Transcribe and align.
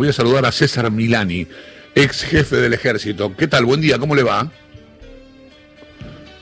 Voy 0.00 0.10
a 0.10 0.12
saludar 0.12 0.46
a 0.46 0.52
César 0.52 0.92
Milani, 0.92 1.44
ex 1.92 2.22
jefe 2.22 2.54
del 2.54 2.72
ejército. 2.72 3.34
¿Qué 3.36 3.48
tal? 3.48 3.64
Buen 3.64 3.80
día, 3.80 3.98
¿cómo 3.98 4.14
le 4.14 4.22
va? 4.22 4.48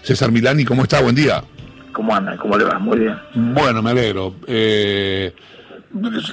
César 0.03 0.31
Milani, 0.31 0.67
¿cómo 0.67 0.83
está? 0.83 1.01
Buen 1.01 1.15
día. 1.15 1.43
¿Cómo 1.93 2.15
anda? 2.15 2.37
¿Cómo 2.37 2.59
le 2.59 2.65
va? 2.65 2.79
Muy 2.79 2.99
bien. 2.99 3.17
Bueno, 3.35 3.83
me 3.83 3.93
alegro. 3.93 4.35
Eh, 4.47 5.33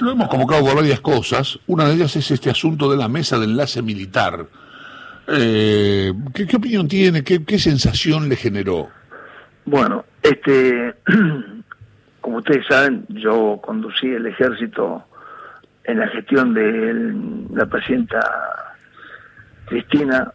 lo 0.02 0.12
hemos 0.12 0.28
convocado 0.28 0.66
por 0.66 0.76
varias 0.76 1.00
cosas. 1.00 1.58
Una 1.66 1.88
de 1.88 1.94
ellas 1.94 2.14
es 2.14 2.30
este 2.30 2.50
asunto 2.50 2.90
de 2.90 2.98
la 2.98 3.08
mesa 3.08 3.38
de 3.38 3.46
enlace 3.46 3.80
militar. 3.80 4.46
Eh, 5.26 6.12
¿qué, 6.34 6.56
opinión 6.58 6.86
tiene? 6.88 7.24
¿Qué, 7.24 7.42
¿Qué 7.42 7.58
sensación 7.58 8.28
le 8.28 8.36
generó? 8.36 8.90
Bueno, 9.64 10.04
este, 10.22 10.94
como 12.20 12.36
ustedes 12.36 12.66
saben, 12.68 13.06
yo 13.08 13.62
conducí 13.64 14.08
el 14.08 14.26
ejército 14.26 15.06
en 15.84 15.98
la 15.98 16.08
gestión 16.08 16.54
de 16.54 17.14
la 17.54 17.66
presidenta 17.66 18.20
Cristina 19.66 20.32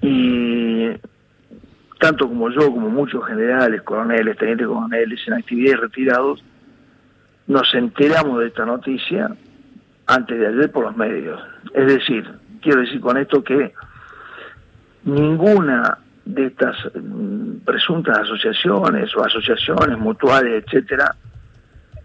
y 0.00 0.88
tanto 2.00 2.28
como 2.28 2.50
yo, 2.50 2.70
como 2.70 2.90
muchos 2.90 3.24
generales, 3.26 3.82
coroneles, 3.82 4.36
tenientes 4.36 4.66
coroneles 4.66 5.20
en 5.26 5.34
actividades 5.34 5.80
retirados, 5.80 6.44
nos 7.46 7.72
enteramos 7.74 8.40
de 8.40 8.48
esta 8.48 8.64
noticia 8.66 9.30
antes 10.06 10.38
de 10.38 10.46
ayer 10.46 10.70
por 10.70 10.84
los 10.84 10.96
medios. 10.96 11.40
Es 11.72 11.86
decir, 11.86 12.28
quiero 12.60 12.80
decir 12.80 13.00
con 13.00 13.16
esto 13.16 13.42
que 13.42 13.72
ninguna 15.04 15.98
de 16.24 16.46
estas 16.46 16.76
mm, 16.94 17.58
presuntas 17.64 18.18
asociaciones 18.18 19.14
o 19.16 19.24
asociaciones 19.24 19.98
mutuales, 19.98 20.64
etcétera, 20.64 21.14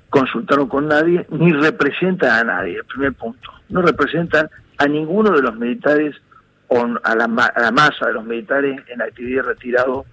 consultaron 0.09 0.67
con 0.67 0.87
nadie 0.87 1.25
ni 1.29 1.53
representan 1.53 2.31
a 2.31 2.43
nadie, 2.43 2.77
el 2.77 2.85
primer 2.85 3.13
punto. 3.13 3.51
No 3.69 3.81
representan 3.81 4.49
a 4.77 4.87
ninguno 4.87 5.31
de 5.31 5.41
los 5.41 5.55
militares 5.55 6.15
o 6.67 6.85
a 7.03 7.15
la, 7.15 7.27
masa 7.27 8.07
de 8.07 8.13
los 8.13 8.25
militares 8.25 8.81
en 8.87 9.01
actividad 9.01 9.43
retirado, 9.43 10.05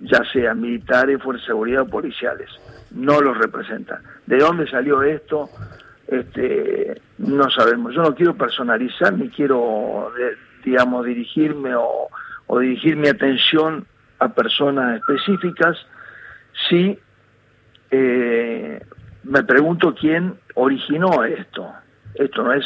ya 0.00 0.22
sean 0.32 0.60
militares, 0.60 1.20
fuerzas 1.22 1.42
de 1.42 1.52
seguridad 1.52 1.82
o 1.82 1.88
policiales. 1.88 2.48
No 2.92 3.20
los 3.20 3.36
representan. 3.36 4.02
¿De 4.26 4.38
dónde 4.38 4.68
salió 4.68 5.02
esto? 5.02 5.50
Este, 6.06 7.00
no 7.18 7.50
sabemos. 7.50 7.94
Yo 7.94 8.02
no 8.02 8.14
quiero 8.14 8.34
personalizar 8.34 9.12
ni 9.12 9.28
quiero, 9.28 10.12
digamos, 10.64 11.04
dirigirme 11.04 11.74
o, 11.74 12.08
o 12.46 12.58
dirigir 12.60 12.96
mi 12.96 13.08
atención 13.08 13.86
a 14.20 14.28
personas 14.28 15.00
específicas. 15.00 15.76
Sí, 16.68 16.98
eh, 17.90 18.80
me 19.28 19.44
pregunto 19.44 19.94
quién 19.94 20.34
originó 20.54 21.22
esto. 21.24 21.70
Esto 22.14 22.42
no 22.42 22.52
es 22.52 22.64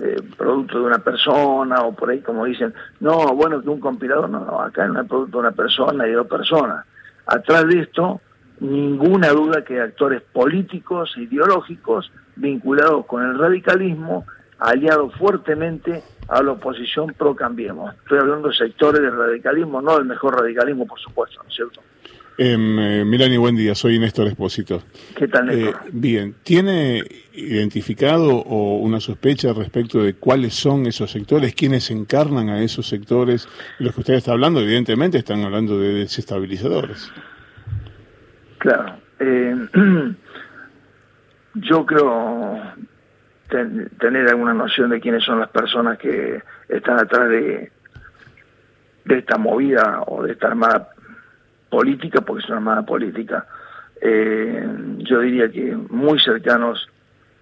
eh, 0.00 0.16
producto 0.36 0.78
de 0.78 0.86
una 0.86 0.98
persona 0.98 1.80
o 1.80 1.94
por 1.94 2.10
ahí 2.10 2.20
como 2.20 2.44
dicen, 2.44 2.72
no, 3.00 3.34
bueno, 3.34 3.60
que 3.60 3.68
un 3.68 3.80
compilador, 3.80 4.30
no, 4.30 4.44
no, 4.44 4.60
acá 4.60 4.86
no 4.86 5.00
es 5.00 5.08
producto 5.08 5.38
de 5.38 5.48
una 5.48 5.52
persona 5.52 6.06
y 6.06 6.10
de 6.10 6.16
dos 6.16 6.28
personas. 6.28 6.86
Atrás 7.26 7.66
de 7.66 7.80
esto, 7.80 8.20
ninguna 8.60 9.30
duda 9.30 9.64
que 9.64 9.80
actores 9.80 10.22
políticos, 10.22 11.12
ideológicos, 11.16 12.12
vinculados 12.36 13.04
con 13.06 13.24
el 13.24 13.38
radicalismo, 13.38 14.26
aliados 14.58 15.12
fuertemente 15.16 16.02
a 16.28 16.42
la 16.42 16.52
oposición 16.52 17.14
pro 17.14 17.34
Cambiemos. 17.34 17.94
Estoy 17.94 18.20
hablando 18.20 18.48
de 18.48 18.54
sectores 18.54 19.02
del 19.02 19.16
radicalismo, 19.16 19.82
no 19.82 19.96
del 19.96 20.06
mejor 20.06 20.40
radicalismo, 20.40 20.86
por 20.86 21.00
supuesto, 21.00 21.42
¿no 21.42 21.48
es 21.48 21.54
cierto? 21.54 21.80
Eh, 22.38 23.04
Milani, 23.06 23.38
buen 23.38 23.56
día, 23.56 23.74
soy 23.74 23.98
Néstor 23.98 24.26
Espósito. 24.26 24.82
¿Qué 25.16 25.26
tal, 25.26 25.46
Néstor? 25.46 25.74
Eh, 25.86 25.90
bien, 25.92 26.34
¿tiene 26.42 27.02
identificado 27.32 28.36
o 28.36 28.76
una 28.76 29.00
sospecha 29.00 29.54
respecto 29.54 30.02
de 30.02 30.14
cuáles 30.14 30.54
son 30.54 30.86
esos 30.86 31.10
sectores, 31.10 31.54
quiénes 31.54 31.90
encarnan 31.90 32.50
a 32.50 32.60
esos 32.60 32.86
sectores? 32.86 33.48
Los 33.78 33.94
que 33.94 34.00
usted 34.00 34.14
está 34.14 34.32
hablando, 34.32 34.60
evidentemente, 34.60 35.16
están 35.16 35.42
hablando 35.44 35.80
de 35.80 35.94
desestabilizadores. 35.94 37.10
Claro. 38.58 38.98
Eh, 39.18 39.56
yo 41.54 41.86
creo 41.86 42.60
tener 43.48 44.28
alguna 44.28 44.52
noción 44.52 44.90
de 44.90 45.00
quiénes 45.00 45.24
son 45.24 45.40
las 45.40 45.48
personas 45.48 45.96
que 45.98 46.42
están 46.68 46.98
atrás 46.98 47.30
de, 47.30 47.70
de 49.06 49.18
esta 49.18 49.38
movida 49.38 50.02
o 50.06 50.22
de 50.22 50.32
esta 50.32 50.48
armada 50.48 50.90
política, 51.68 52.20
porque 52.20 52.42
es 52.42 52.48
una 52.48 52.58
armada 52.58 52.82
política, 52.82 53.46
eh, 54.00 54.66
yo 54.98 55.20
diría 55.20 55.50
que 55.50 55.76
muy 55.90 56.18
cercanos, 56.20 56.88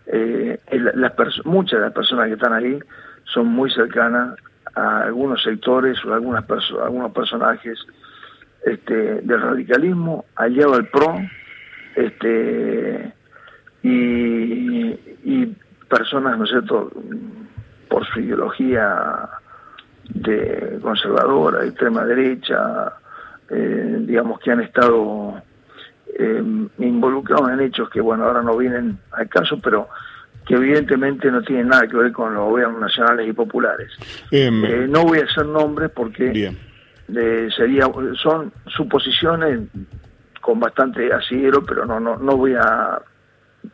eh, 0.06 0.58
las 0.70 1.12
muchas 1.44 1.80
de 1.80 1.86
las 1.86 1.92
personas 1.92 2.26
que 2.28 2.34
están 2.34 2.52
ahí 2.52 2.78
son 3.24 3.46
muy 3.46 3.70
cercanas 3.70 4.36
a 4.74 5.02
algunos 5.02 5.42
sectores 5.42 6.04
o 6.04 6.12
algunas 6.12 6.44
algunos 6.82 7.12
personajes 7.12 7.78
este, 8.64 9.20
del 9.22 9.40
radicalismo, 9.40 10.24
aliado 10.36 10.74
al 10.74 10.86
PRO, 10.88 11.16
este, 11.96 13.12
y, 13.82 14.98
y 15.24 15.56
personas, 15.88 16.38
¿no 16.38 16.44
es 16.44 16.50
cierto?, 16.50 16.90
por 17.88 18.06
su 18.06 18.20
ideología 18.20 19.28
de 20.08 20.78
conservadora, 20.82 21.64
extrema 21.64 22.04
derecha, 22.04 22.92
eh, 23.50 23.96
digamos 24.00 24.40
que 24.40 24.50
han 24.50 24.60
estado 24.60 25.42
eh, 26.18 26.42
involucrados 26.78 27.50
en 27.50 27.60
hechos 27.60 27.90
que, 27.90 28.00
bueno, 28.00 28.24
ahora 28.24 28.42
no 28.42 28.56
vienen 28.56 28.98
al 29.12 29.28
caso, 29.28 29.60
pero 29.62 29.88
que 30.46 30.54
evidentemente 30.54 31.30
no 31.30 31.42
tienen 31.42 31.68
nada 31.68 31.86
que 31.86 31.96
ver 31.96 32.12
con 32.12 32.34
los 32.34 32.48
gobiernos 32.50 32.80
nacionales 32.80 33.28
y 33.28 33.32
populares. 33.32 33.90
Em, 34.30 34.64
eh, 34.64 34.86
no 34.88 35.04
voy 35.04 35.20
a 35.20 35.24
hacer 35.24 35.46
nombres 35.46 35.90
porque 35.90 36.54
sería 37.56 37.86
son 38.22 38.52
suposiciones 38.66 39.60
con 40.40 40.60
bastante 40.60 41.12
asidero, 41.12 41.64
pero 41.64 41.86
no 41.86 41.98
no 41.98 42.16
no 42.16 42.36
voy 42.36 42.54
a 42.54 43.00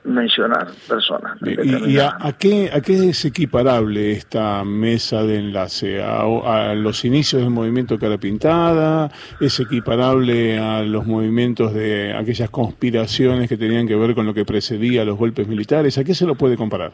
mencionar 0.04 0.68
personas. 0.88 1.36
¿Y, 1.42 1.98
a, 1.98 2.36
qué, 2.38 2.70
a 2.72 2.80
qué 2.80 3.10
es 3.10 3.24
equiparable 3.24 4.12
esta 4.12 4.64
mesa 4.64 5.22
de 5.22 5.38
enlace? 5.38 6.02
¿A, 6.02 6.74
los 6.74 7.04
inicios 7.04 7.42
del 7.42 7.50
movimiento 7.50 7.98
Cara 7.98 8.18
Pintada? 8.18 9.10
¿Es 9.40 9.60
equiparable 9.60 10.58
a 10.58 10.82
los 10.82 11.06
movimientos 11.06 11.74
de 11.74 12.14
aquellas 12.14 12.50
conspiraciones 12.50 13.48
que 13.48 13.56
tenían 13.56 13.86
que 13.86 13.96
ver 13.96 14.14
con 14.14 14.26
lo 14.26 14.34
que 14.34 14.44
precedía 14.44 15.04
los 15.04 15.18
golpes 15.18 15.46
militares? 15.48 15.98
¿A 15.98 16.04
qué 16.04 16.14
se 16.14 16.26
lo 16.26 16.34
puede 16.34 16.56
comparar? 16.56 16.92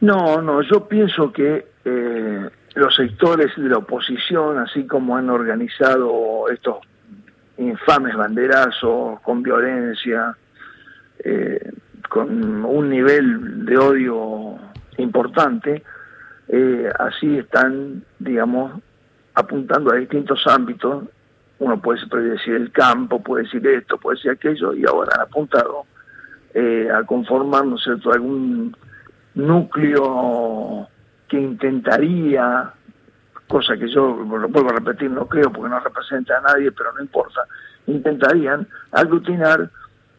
No, 0.00 0.40
no, 0.40 0.62
yo 0.62 0.86
pienso 0.86 1.32
que 1.32 1.66
eh, 1.84 2.48
los 2.74 2.94
sectores 2.94 3.50
de 3.56 3.68
la 3.68 3.78
oposición, 3.78 4.58
así 4.58 4.86
como 4.86 5.16
han 5.16 5.28
organizado 5.28 6.48
estos 6.48 6.76
infames 7.56 8.16
banderazos 8.16 9.20
con 9.20 9.42
violencia, 9.42 10.36
eh, 11.24 11.72
con 12.08 12.64
un 12.64 12.88
nivel 12.88 13.64
de 13.66 13.76
odio 13.76 14.58
importante, 14.96 15.82
eh, 16.48 16.90
así 16.98 17.38
están, 17.38 18.02
digamos, 18.18 18.80
apuntando 19.34 19.92
a 19.92 19.96
distintos 19.96 20.46
ámbitos. 20.46 21.04
Uno 21.58 21.80
puede 21.80 22.00
decir 22.30 22.54
el 22.54 22.70
campo, 22.72 23.22
puede 23.22 23.44
decir 23.44 23.66
esto, 23.66 23.98
puede 23.98 24.16
decir 24.16 24.30
aquello, 24.30 24.74
y 24.74 24.84
ahora 24.86 25.12
han 25.14 25.22
apuntado 25.22 25.86
eh, 26.54 26.88
a 26.92 27.02
conformar, 27.04 27.66
¿no 27.66 27.76
cierto?, 27.78 28.12
algún 28.12 28.76
núcleo 29.34 30.88
que 31.28 31.38
intentaría, 31.38 32.72
cosa 33.46 33.76
que 33.76 33.88
yo 33.88 34.14
vuelvo 34.14 34.70
a 34.70 34.74
repetir, 34.74 35.10
no 35.10 35.26
creo 35.26 35.52
porque 35.52 35.70
no 35.70 35.80
representa 35.80 36.38
a 36.38 36.40
nadie, 36.40 36.72
pero 36.72 36.92
no 36.92 37.00
importa, 37.00 37.42
intentarían 37.86 38.66
aglutinar 38.92 39.70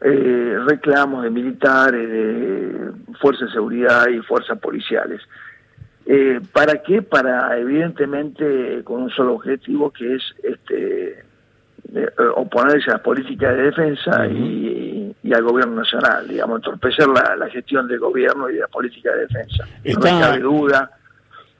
eh, 0.02 0.58
reclamos 0.66 1.24
de 1.24 1.30
militares, 1.30 2.10
de 2.10 2.92
fuerzas 3.20 3.50
de 3.50 3.54
seguridad 3.54 4.08
y 4.08 4.20
fuerzas 4.20 4.58
policiales. 4.60 5.22
Eh, 6.06 6.40
¿Para 6.54 6.82
qué? 6.82 7.02
Para 7.02 7.58
evidentemente 7.58 8.82
con 8.84 9.04
un 9.04 9.10
solo 9.10 9.36
objetivo 9.36 9.92
que 9.92 10.16
es 10.16 10.24
este 10.42 11.24
eh, 11.94 12.08
oponerse 12.36 12.90
a 12.90 12.94
las 12.94 13.02
políticas 13.02 13.56
de 13.56 13.64
defensa 13.64 14.28
y, 14.28 15.16
al 15.34 15.44
gobierno 15.44 15.76
nacional, 15.76 16.28
digamos, 16.28 16.58
entorpecer 16.58 17.08
la, 17.08 17.48
gestión 17.50 17.88
del 17.88 18.00
gobierno 18.00 18.50
y 18.50 18.56
de 18.56 18.62
la 18.62 18.68
política 18.68 19.12
de 19.12 19.22
defensa. 19.22 19.68
Está, 19.84 20.12
no 20.12 20.20
cabe 20.20 20.40
duda 20.40 20.99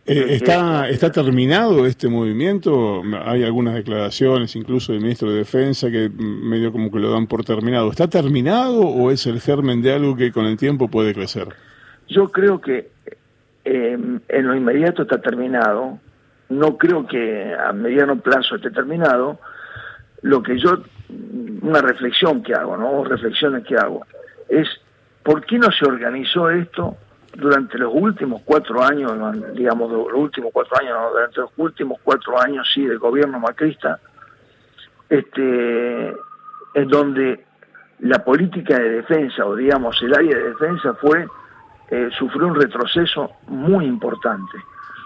eh, 0.10 0.34
¿Está, 0.36 0.90
¿Está 0.90 1.12
terminado 1.12 1.86
este 1.86 2.08
movimiento? 2.08 3.02
Hay 3.26 3.44
algunas 3.44 3.76
declaraciones, 3.76 4.56
incluso 4.56 4.92
del 4.92 5.02
ministro 5.02 5.30
de 5.30 5.38
Defensa, 5.38 5.92
que 5.92 6.10
medio 6.10 6.72
como 6.72 6.92
que 6.92 7.00
lo 7.00 7.12
dan 7.12 7.28
por 7.28 7.44
terminado. 7.44 7.90
¿Está 7.92 8.08
terminado 8.08 8.80
o 8.82 9.12
es 9.12 9.28
el 9.28 9.40
germen 9.40 9.82
de 9.82 9.94
algo 9.94 10.16
que 10.16 10.32
con 10.32 10.46
el 10.46 10.58
tiempo 10.58 10.88
puede 10.88 11.14
crecer? 11.14 11.48
Yo 12.08 12.30
creo 12.30 12.60
que 12.60 12.90
em, 13.64 14.20
en 14.28 14.48
lo 14.48 14.56
inmediato 14.56 15.04
está 15.04 15.22
terminado. 15.22 16.00
No 16.50 16.78
creo 16.78 17.06
que 17.06 17.54
a 17.54 17.72
mediano 17.72 18.20
plazo 18.20 18.56
esté 18.56 18.72
terminado. 18.72 19.40
Lo 20.24 20.42
que 20.42 20.58
yo, 20.58 20.84
una 21.62 21.82
reflexión 21.82 22.42
que 22.42 22.54
hago, 22.54 22.76
¿no? 22.76 23.04
Reflexiones 23.04 23.64
que 23.66 23.76
hago, 23.76 24.06
es 24.50 24.68
¿por 25.24 25.46
qué 25.46 25.60
no 25.60 25.72
se 25.72 25.86
organizó 25.86 26.50
esto 26.50 26.98
durante 27.36 27.78
los 27.78 27.92
últimos 27.94 28.42
cuatro 28.44 28.84
años, 28.84 29.14
digamos, 29.54 29.92
los 29.92 30.08
últimos 30.14 30.52
cuatro 30.52 30.78
años, 30.80 30.98
durante 31.12 31.42
los 31.42 31.52
últimos 31.58 32.00
cuatro 32.04 32.40
años, 32.42 32.70
sí, 32.74 32.86
del 32.86 33.00
gobierno 33.00 33.40
macrista, 33.40 34.00
este, 35.10 36.16
en 36.74 36.88
donde 36.88 37.46
la 38.00 38.24
política 38.24 38.78
de 38.78 38.90
defensa, 38.90 39.46
o 39.46 39.56
digamos, 39.56 40.02
el 40.02 40.14
área 40.14 40.36
de 40.36 40.50
defensa 40.50 40.94
fue, 40.96 41.28
eh, 41.92 42.10
sufrió 42.18 42.48
un 42.48 42.56
retroceso 42.56 43.32
muy 43.48 43.86
importante. 43.86 44.58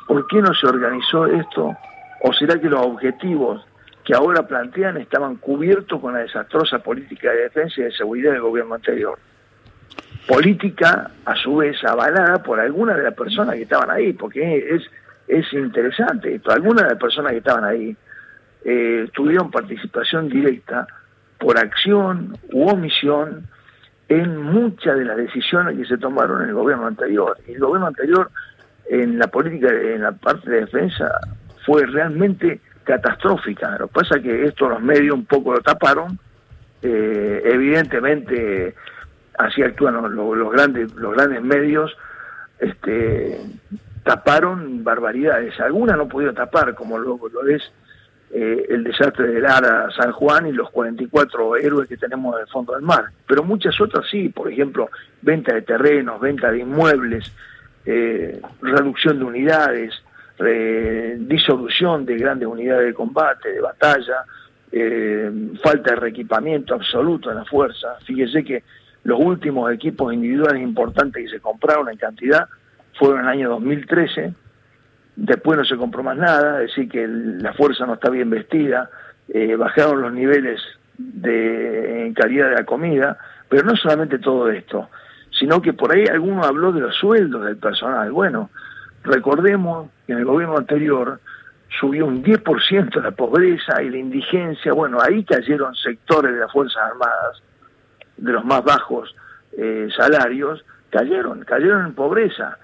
¿Por 0.07 0.27
qué 0.27 0.41
no 0.41 0.53
se 0.53 0.67
organizó 0.67 1.25
esto? 1.25 1.75
¿O 2.21 2.33
será 2.33 2.59
que 2.59 2.69
los 2.69 2.85
objetivos 2.85 3.65
que 4.03 4.13
ahora 4.13 4.45
plantean 4.45 4.97
estaban 4.97 5.37
cubiertos 5.37 5.99
con 5.99 6.13
la 6.13 6.19
desastrosa 6.19 6.79
política 6.79 7.31
de 7.31 7.43
defensa 7.43 7.81
y 7.81 7.83
de 7.85 7.91
seguridad 7.91 8.33
del 8.33 8.41
gobierno 8.41 8.75
anterior? 8.75 9.17
Política, 10.27 11.11
a 11.25 11.35
su 11.35 11.57
vez, 11.57 11.83
avalada 11.83 12.41
por 12.43 12.59
algunas 12.59 12.97
de 12.97 13.03
las 13.03 13.13
personas 13.13 13.55
que 13.55 13.63
estaban 13.63 13.89
ahí, 13.89 14.13
porque 14.13 14.75
es, 14.75 14.83
es 15.27 15.51
interesante 15.53 16.35
esto. 16.35 16.51
Algunas 16.51 16.83
de 16.83 16.89
las 16.91 16.99
personas 16.99 17.31
que 17.31 17.39
estaban 17.39 17.63
ahí 17.63 17.95
eh, 18.65 19.09
tuvieron 19.13 19.51
participación 19.51 20.29
directa 20.29 20.87
por 21.37 21.57
acción 21.57 22.37
u 22.51 22.69
omisión 22.69 23.47
en 24.07 24.37
muchas 24.37 24.97
de 24.97 25.05
las 25.05 25.17
decisiones 25.17 25.77
que 25.77 25.85
se 25.85 25.97
tomaron 25.97 26.43
en 26.43 26.49
el 26.49 26.55
gobierno 26.55 26.87
anterior. 26.87 27.37
El 27.47 27.59
gobierno 27.59 27.87
anterior, 27.87 28.29
en 28.89 29.19
la 29.19 29.27
política, 29.27 29.69
en 29.69 30.01
la 30.01 30.11
parte 30.13 30.49
de 30.49 30.61
defensa, 30.61 31.09
fue 31.65 31.85
realmente 31.85 32.61
catastrófica. 32.83 33.77
Lo 33.77 33.87
que 33.87 33.93
pasa 33.93 34.17
es 34.17 34.23
que 34.23 34.45
esto 34.45 34.69
los 34.69 34.81
medios 34.81 35.15
un 35.15 35.25
poco 35.25 35.53
lo 35.53 35.61
taparon. 35.61 36.19
Eh, 36.81 37.41
evidentemente 37.45 38.75
así 39.37 39.61
actúan 39.61 39.95
los, 40.15 40.51
grandes 40.51 40.93
los 40.95 41.13
grandes 41.13 41.41
medios 41.41 41.95
este 42.59 43.39
taparon 44.03 44.83
barbaridades. 44.83 45.59
Algunas 45.59 45.97
no 45.97 46.07
pudieron 46.07 46.35
tapar 46.35 46.75
como 46.75 46.97
lo, 46.97 47.19
lo 47.31 47.47
es 47.47 47.63
eh, 48.31 48.65
el 48.69 48.83
desastre 48.83 49.27
de 49.27 49.39
Lara 49.39 49.89
San 49.95 50.11
Juan 50.11 50.47
y 50.47 50.51
los 50.51 50.69
44 50.71 51.55
héroes 51.57 51.87
que 51.87 51.97
tenemos 51.97 52.35
en 52.35 52.41
el 52.41 52.47
fondo 52.47 52.73
del 52.73 52.81
mar. 52.81 53.05
Pero 53.27 53.43
muchas 53.43 53.79
otras 53.79 54.07
sí 54.09 54.29
por 54.29 54.51
ejemplo 54.51 54.89
venta 55.21 55.53
de 55.53 55.61
terrenos 55.61 56.19
venta 56.19 56.51
de 56.51 56.59
inmuebles 56.59 57.31
eh, 57.85 58.41
reducción 58.61 59.19
de 59.19 59.25
unidades 59.25 59.93
disolución 61.19 62.05
de 62.05 62.17
grandes 62.17 62.47
unidades 62.47 62.87
de 62.87 62.93
combate 62.93 63.49
de 63.49 63.61
batalla 63.61 64.25
eh, 64.75 65.31
falta 65.61 65.91
de 65.91 65.97
reequipamiento 65.97 66.73
absoluto 66.73 67.29
en 67.29 67.37
la 67.37 67.45
fuerza. 67.45 67.95
Fíjese 68.03 68.43
que 68.43 68.63
los 69.03 69.19
últimos 69.19 69.71
equipos 69.71 70.13
individuales 70.13 70.61
importantes 70.61 71.23
que 71.23 71.29
se 71.29 71.41
compraron 71.41 71.89
en 71.89 71.97
cantidad 71.97 72.47
fueron 72.97 73.19
en 73.19 73.25
el 73.25 73.31
año 73.31 73.49
2013, 73.49 74.33
después 75.15 75.57
no 75.57 75.65
se 75.65 75.77
compró 75.77 76.03
más 76.03 76.17
nada, 76.17 76.61
es 76.61 76.69
decir, 76.69 76.89
que 76.89 77.07
la 77.07 77.53
fuerza 77.53 77.85
no 77.85 77.95
está 77.95 78.09
bien 78.09 78.29
vestida, 78.29 78.89
eh, 79.27 79.55
bajaron 79.55 80.01
los 80.01 80.13
niveles 80.13 80.61
de 80.97 82.05
en 82.05 82.13
calidad 82.13 82.49
de 82.49 82.55
la 82.55 82.65
comida, 82.65 83.17
pero 83.49 83.63
no 83.63 83.75
solamente 83.75 84.19
todo 84.19 84.49
esto, 84.49 84.89
sino 85.31 85.61
que 85.61 85.73
por 85.73 85.93
ahí 85.93 86.05
alguno 86.05 86.43
habló 86.43 86.71
de 86.71 86.81
los 86.81 86.95
sueldos 86.95 87.45
del 87.45 87.57
personal. 87.57 88.11
Bueno, 88.11 88.51
recordemos 89.03 89.89
que 90.05 90.13
en 90.13 90.19
el 90.19 90.25
gobierno 90.25 90.57
anterior 90.57 91.19
subió 91.79 92.05
un 92.05 92.23
10% 92.23 93.01
la 93.01 93.11
pobreza 93.11 93.81
y 93.81 93.89
la 93.89 93.97
indigencia, 93.97 94.73
bueno, 94.73 94.99
ahí 95.01 95.23
cayeron 95.23 95.73
sectores 95.75 96.33
de 96.33 96.39
las 96.39 96.51
Fuerzas 96.51 96.83
Armadas 96.83 97.41
de 98.17 98.31
los 98.31 98.45
más 98.45 98.63
bajos 98.63 99.15
eh, 99.57 99.89
salarios, 99.95 100.63
cayeron, 100.89 101.41
cayeron 101.41 101.85
en 101.85 101.93
pobreza, 101.93 102.57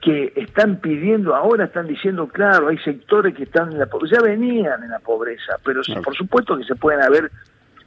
que 0.00 0.32
están 0.34 0.80
pidiendo 0.80 1.34
ahora, 1.34 1.66
están 1.66 1.86
diciendo, 1.86 2.26
claro, 2.26 2.68
hay 2.68 2.78
sectores 2.78 3.34
que 3.34 3.44
están 3.44 3.72
en 3.72 3.78
la 3.78 3.86
pobreza, 3.86 4.16
ya 4.16 4.22
venían 4.22 4.82
en 4.82 4.90
la 4.90 4.98
pobreza, 4.98 5.58
pero 5.64 5.80
por 6.02 6.16
supuesto 6.16 6.56
que 6.56 6.64
se 6.64 6.74
pueden 6.74 7.02
haber, 7.02 7.30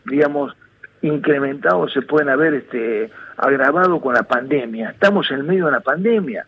digamos, 0.06 0.56
incrementado, 1.02 1.90
se 1.90 2.02
pueden 2.02 2.30
haber 2.30 2.54
este, 2.54 3.12
agravado 3.36 4.00
con 4.00 4.14
la 4.14 4.24
pandemia. 4.24 4.92
Estamos 4.92 5.30
en 5.32 5.46
medio 5.46 5.66
de 5.66 5.74
la 5.74 5.82
pandemia. 5.82 6.46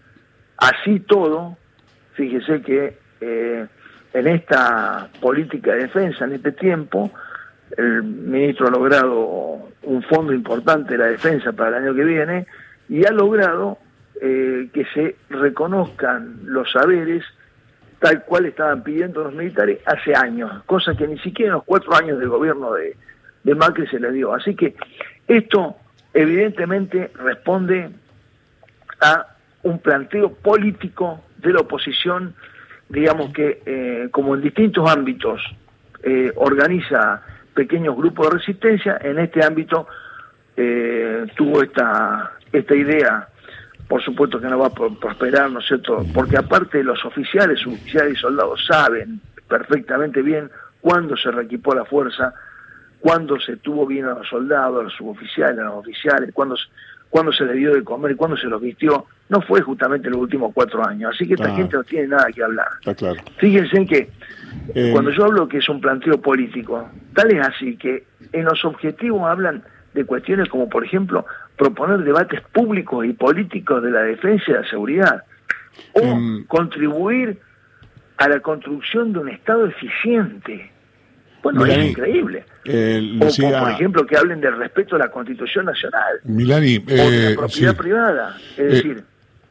Así 0.58 1.02
todo, 1.02 1.58
fíjese 2.14 2.62
que 2.62 2.98
eh, 3.20 3.68
en 4.14 4.28
esta 4.28 5.10
política 5.22 5.74
de 5.74 5.84
defensa, 5.84 6.26
en 6.26 6.34
este 6.34 6.54
tiempo, 6.54 7.12
el 7.76 8.04
ministro 8.04 8.68
ha 8.68 8.72
logrado 8.72 9.70
un 9.84 10.04
fondo 10.04 10.34
importante 10.34 10.94
de 10.94 11.00
la 11.00 11.08
defensa 11.08 11.52
para 11.52 11.78
el 11.78 11.84
año 11.84 11.96
que 11.96 12.04
viene 12.04 12.48
y 12.90 13.06
ha 13.06 13.12
logrado 13.12 13.78
eh, 14.22 14.70
que 14.74 14.86
se 14.94 15.16
reconozcan 15.30 16.40
los 16.44 16.72
saberes 16.72 17.24
tal 18.00 18.24
cual 18.24 18.46
estaban 18.46 18.84
pidiendo 18.84 19.24
los 19.24 19.34
militares 19.34 19.80
hace 19.86 20.16
años, 20.16 20.64
cosa 20.66 20.96
que 20.96 21.08
ni 21.08 21.18
siquiera 21.20 21.50
en 21.50 21.56
los 21.56 21.64
cuatro 21.64 21.96
años 21.96 22.20
del 22.20 22.30
gobierno 22.30 22.74
de, 22.74 22.96
de 23.44 23.56
Macri 23.56 23.88
se 23.88 24.00
le 24.00 24.12
dio. 24.12 24.34
Así 24.34 24.56
que 24.56 24.76
esto 25.28 25.76
evidentemente 26.14 27.12
responde 27.16 27.90
a 29.02 29.36
un 29.64 29.80
planteo 29.80 30.34
político 30.34 31.22
de 31.38 31.54
la 31.54 31.62
oposición, 31.62 32.36
digamos 32.90 33.34
que 33.34 33.62
eh, 33.66 34.08
como 34.12 34.36
en 34.36 34.42
distintos 34.42 34.90
ámbitos 34.90 35.42
eh, 36.04 36.32
organiza 36.36 37.22
pequeños 37.58 37.98
grupos 37.98 38.30
de 38.30 38.38
resistencia, 38.38 39.00
en 39.02 39.18
este 39.18 39.44
ámbito 39.44 39.88
eh, 40.56 41.26
tuvo 41.36 41.64
esta, 41.64 42.34
esta 42.54 42.76
idea, 42.76 43.28
por 43.88 44.00
supuesto 44.04 44.40
que 44.40 44.48
no 44.48 44.60
va 44.60 44.68
a 44.68 45.00
prosperar, 45.00 45.50
¿no 45.50 45.60
es 45.60 45.66
cierto? 45.66 46.06
Porque 46.14 46.38
aparte 46.38 46.84
los 46.84 47.04
oficiales, 47.04 47.66
oficiales 47.66 48.14
y 48.14 48.22
soldados 48.22 48.64
saben 48.68 49.20
perfectamente 49.48 50.22
bien 50.22 50.52
cuándo 50.82 51.18
se 51.18 51.32
reequipó 51.32 51.74
la 51.74 51.84
fuerza, 51.86 52.32
cuándo 53.00 53.40
se 53.40 53.58
tuvo 53.58 53.88
bien 53.88 54.06
a 54.06 54.14
los 54.14 54.28
soldados, 54.28 54.82
a 54.82 54.84
los 54.84 54.94
suboficiales, 54.94 55.58
a 55.58 55.64
los 55.64 55.78
oficiales, 55.78 56.30
cuándo, 56.36 56.56
cuándo 57.10 57.32
se 57.32 57.44
le 57.44 57.54
dio 57.54 57.74
de 57.74 57.84
comer, 57.84 58.16
cuándo 58.16 58.38
se 58.38 58.46
los 58.46 58.62
vistió, 58.62 59.08
no 59.30 59.42
fue 59.42 59.62
justamente 59.62 60.10
en 60.10 60.14
los 60.14 60.22
últimos 60.22 60.54
cuatro 60.54 60.88
años. 60.88 61.12
Así 61.16 61.28
que 61.28 61.34
esta 61.34 61.52
ah. 61.52 61.56
gente 61.56 61.76
no 61.76 61.84
tiene 61.84 62.10
nada 62.10 62.28
que 62.32 62.44
hablar. 62.44 62.68
Fíjense 63.38 63.78
en 63.78 63.88
que 63.88 64.10
eh, 64.74 64.90
Cuando 64.92 65.12
yo 65.12 65.26
hablo 65.26 65.48
que 65.48 65.58
es 65.58 65.70
un 65.70 65.82
planteo 65.82 66.22
político, 66.22 66.90
tal 67.14 67.32
es 67.32 67.46
así 67.46 67.78
que 67.78 68.04
en 68.32 68.46
los 68.46 68.64
objetivos 68.66 69.24
hablan 69.24 69.64
de 69.94 70.06
cuestiones 70.06 70.50
como, 70.50 70.70
por 70.70 70.86
ejemplo, 70.86 71.26
proponer 71.58 72.00
debates 72.00 72.42
públicos 72.54 73.06
y 73.06 73.14
políticos 73.14 73.82
de 73.84 73.92
la 73.92 74.02
defensa 74.02 74.44
y 74.48 74.54
la 74.54 74.70
seguridad, 74.70 75.24
o 75.94 76.02
em, 76.02 76.46
contribuir 76.46 77.40
a 78.18 78.30
la 78.30 78.40
construcción 78.40 79.14
de 79.14 79.20
un 79.20 79.30
Estado 79.30 79.66
eficiente. 79.68 80.72
Bueno, 81.44 81.66
es 81.66 81.90
increíble. 81.90 82.46
Eh, 82.66 83.20
o, 83.22 83.60
por 83.60 83.72
ejemplo, 83.72 84.06
que 84.06 84.18
hablen 84.18 84.42
del 84.42 84.58
respeto 84.58 84.96
a 84.96 85.00
la 85.00 85.10
Constitución 85.10 85.66
Nacional. 85.66 86.20
Milani, 86.26 86.78
o 86.78 86.82
de 86.82 86.96
la 86.96 87.30
eh, 87.30 87.36
propiedad 87.36 87.76
privada. 87.76 88.38
Es 88.58 88.72
decir, 88.72 89.04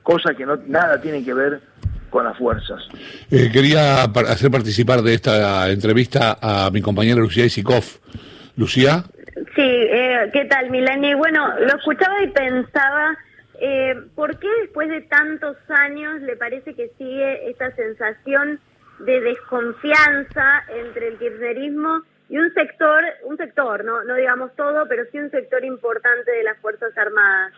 cosas 0.02 0.36
que 0.36 0.44
no 0.44 0.56
nada 0.66 1.00
tienen 1.00 1.24
que 1.24 1.32
ver 1.32 1.60
con 2.16 2.24
las 2.24 2.38
fuerzas. 2.38 2.82
Eh, 3.30 3.50
quería 3.52 4.04
hacer 4.04 4.50
participar 4.50 5.02
de 5.02 5.12
esta 5.12 5.68
entrevista 5.68 6.38
a 6.40 6.70
mi 6.70 6.80
compañera 6.80 7.20
Lucía 7.20 7.44
Isikov. 7.44 7.84
Lucía. 8.56 9.04
Sí, 9.54 9.60
eh, 9.60 10.30
¿qué 10.32 10.46
tal, 10.46 10.70
Milani? 10.70 11.12
Bueno, 11.12 11.46
lo 11.60 11.76
escuchaba 11.76 12.22
y 12.22 12.28
pensaba, 12.28 13.18
eh, 13.60 13.94
¿por 14.14 14.38
qué 14.38 14.48
después 14.62 14.88
de 14.88 15.02
tantos 15.02 15.58
años 15.68 16.22
le 16.22 16.36
parece 16.36 16.72
que 16.72 16.90
sigue 16.96 17.50
esta 17.50 17.70
sensación 17.76 18.60
de 19.00 19.20
desconfianza 19.20 20.64
entre 20.74 21.08
el 21.08 21.18
kirchnerismo 21.18 22.00
y 22.30 22.38
un 22.38 22.50
sector, 22.54 23.04
un 23.24 23.36
sector, 23.36 23.84
no, 23.84 24.04
no 24.04 24.14
digamos 24.14 24.56
todo, 24.56 24.88
pero 24.88 25.02
sí 25.12 25.18
un 25.18 25.30
sector 25.30 25.62
importante 25.66 26.30
de 26.30 26.44
las 26.44 26.56
Fuerzas 26.60 26.96
Armadas? 26.96 27.52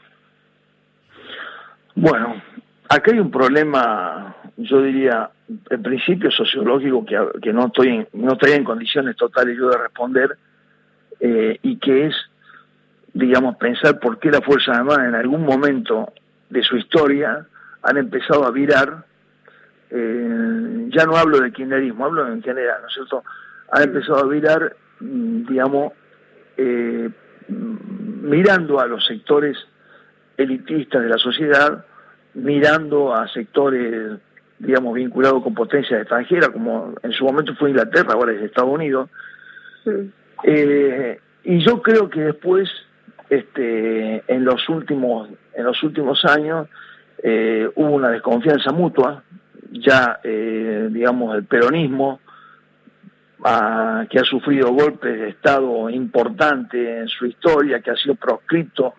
Bueno, 1.95 2.43
Acá 2.89 3.11
hay 3.13 3.19
un 3.19 3.31
problema, 3.31 4.35
yo 4.59 4.83
diría, 4.83 5.31
en 5.71 5.83
principio 5.83 6.31
sociológico, 6.33 7.07
que, 7.07 7.17
que 7.41 7.53
no, 7.53 7.67
estoy 7.67 7.89
en, 7.89 8.09
no 8.13 8.33
estoy 8.33 8.53
en 8.53 8.65
condiciones 8.65 9.17
totales 9.17 9.57
yo 9.57 9.71
de 9.71 9.79
responder, 9.79 10.37
eh, 11.21 11.59
y 11.63 11.77
que 11.77 12.07
es, 12.07 12.15
digamos, 13.15 13.57
pensar 13.57 14.01
por 14.01 14.19
qué 14.19 14.31
las 14.31 14.45
Fuerzas 14.45 14.77
Armadas 14.77 15.07
en 15.07 15.15
algún 15.15 15.45
momento 15.45 16.13
de 16.51 16.63
su 16.63 16.77
historia 16.77 17.47
han 17.83 17.97
empezado 17.97 18.45
a 18.45 18.51
virar, 18.51 19.05
eh, 19.91 20.89
ya 20.91 21.07
no 21.07 21.17
hablo 21.17 21.39
de 21.39 21.53
kirchnerismo, 21.53 22.05
hablo 22.05 22.27
en 22.27 22.43
general, 22.43 22.83
¿no 22.83 22.89
es 22.89 22.95
cierto? 22.95 23.23
Han 23.71 23.85
empezado 23.85 24.19
a 24.19 24.27
virar, 24.27 24.77
mm, 24.99 25.47
digamos, 25.47 25.93
eh, 26.57 27.09
mirando 27.49 28.81
a 28.81 28.87
los 28.87 29.07
sectores 29.07 29.57
elitistas 30.37 31.03
de 31.03 31.09
la 31.09 31.19
sociedad, 31.19 31.85
mirando 32.35 33.15
a 33.15 33.29
sectores, 33.29 34.19
digamos, 34.59 34.95
vinculados 34.95 35.43
con 35.43 35.55
potencias 35.55 36.01
extranjeras, 36.01 36.51
como 36.51 36.95
en 37.03 37.13
su 37.13 37.25
momento 37.25 37.55
fue 37.55 37.71
Inglaterra, 37.71 38.15
ahora 38.15 38.33
es 38.33 38.43
Estados 38.43 38.71
Unidos. 38.71 39.09
Eh, 40.45 41.21
y 41.45 41.59
yo 41.61 41.81
creo 41.83 42.11
que 42.11 42.21
después, 42.21 42.69
este, 43.31 44.23
en 44.27 44.45
los 44.45 44.69
últimos, 44.69 45.29
en 45.55 45.65
los 45.65 45.83
últimos 45.83 46.25
años, 46.25 46.69
eh, 47.23 47.69
hubo 47.75 47.91
una 47.91 48.11
desconfianza 48.11 48.73
mutua, 48.73 49.23
ya, 49.71 50.21
eh, 50.23 50.89
digamos, 50.91 51.37
el 51.37 51.45
peronismo, 51.45 52.21
que 54.11 54.19
ha 54.19 54.25
sufrido 54.25 54.73
golpes 54.73 55.17
de 55.21 55.29
Estado 55.29 55.89
importantes 55.91 57.03
en 57.03 57.09
su 57.09 57.27
historia, 57.27 57.81
que 57.81 57.93
ha 57.93 57.97
sido 57.97 58.17
proscripto, 58.17 58.95